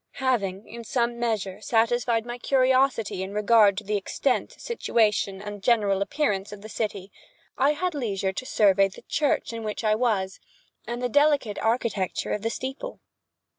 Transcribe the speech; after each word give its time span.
Having, 0.17 0.67
in 0.67 0.83
some 0.83 1.19
measure, 1.19 1.61
satisfied 1.61 2.25
my 2.25 2.39
curiosity 2.39 3.21
in 3.21 3.35
regard 3.35 3.77
to 3.77 3.83
the 3.83 3.97
extent, 3.97 4.53
situation, 4.59 5.39
and 5.39 5.61
general 5.61 6.01
appearance 6.01 6.51
of 6.51 6.63
the 6.63 6.69
city, 6.69 7.11
I 7.55 7.73
had 7.73 7.93
leisure 7.93 8.33
to 8.33 8.45
survey 8.47 8.87
the 8.87 9.03
church 9.03 9.53
in 9.53 9.63
which 9.63 9.83
I 9.83 9.93
was, 9.93 10.39
and 10.87 11.03
the 11.03 11.07
delicate 11.07 11.59
architecture 11.59 12.31
of 12.33 12.41
the 12.41 12.49
steeple. 12.49 12.99